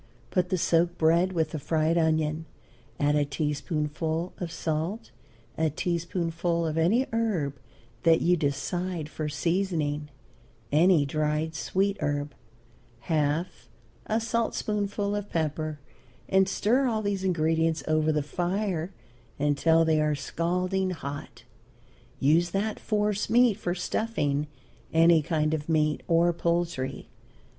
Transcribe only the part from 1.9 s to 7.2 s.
onion, add a teaspoonful of salt, a teaspoonful of any